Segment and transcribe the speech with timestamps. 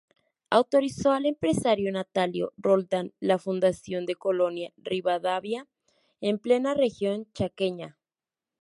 [0.49, 5.67] Autorizó al empresario Natalio Roldán la fundación de Colonia Rivadavia
[6.21, 7.99] en plena región chaqueña.